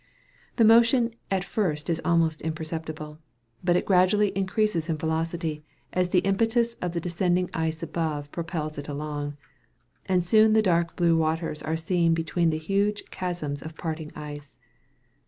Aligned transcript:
The 0.55 0.65
motion 0.65 1.13
at 1.29 1.43
first 1.43 1.87
is 1.87 2.01
almost 2.03 2.41
imperceptible, 2.41 3.19
but 3.63 3.75
it 3.75 3.85
gradually 3.85 4.29
increases 4.35 4.89
in 4.89 4.97
velocity, 4.97 5.63
as 5.93 6.09
the 6.09 6.21
impetus 6.25 6.73
of 6.81 6.93
the 6.93 6.99
descending 6.99 7.51
ice 7.53 7.83
above 7.83 8.31
propels 8.31 8.79
it 8.79 8.87
along; 8.89 9.37
and 10.07 10.25
soon 10.25 10.53
the 10.53 10.63
dark 10.63 10.95
blue 10.95 11.15
waters 11.17 11.61
are 11.61 11.77
seen 11.77 12.15
between 12.15 12.49
the 12.49 12.57
huge 12.57 13.03
chasms 13.11 13.61
of 13.61 13.73
the 13.73 13.79
parting 13.79 14.11
ice. 14.15 14.57